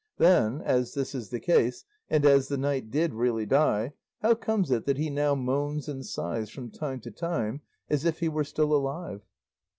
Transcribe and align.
Then, 0.17 0.63
as 0.63 0.95
this 0.95 1.13
is 1.13 1.29
the 1.29 1.39
case, 1.39 1.85
and 2.09 2.25
as 2.25 2.47
the 2.47 2.57
knight 2.57 2.89
did 2.89 3.13
really 3.13 3.45
die, 3.45 3.93
how 4.23 4.33
comes 4.33 4.71
it 4.71 4.87
that 4.87 4.97
he 4.97 5.11
now 5.11 5.35
moans 5.35 5.87
and 5.87 6.03
sighs 6.03 6.49
from 6.49 6.71
time 6.71 6.99
to 7.01 7.11
time, 7.11 7.61
as 7.87 8.03
if 8.03 8.17
he 8.17 8.27
were 8.27 8.43
still 8.43 8.73
alive? 8.73 9.21